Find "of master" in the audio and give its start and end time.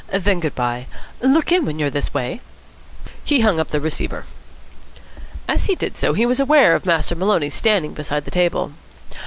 6.73-7.13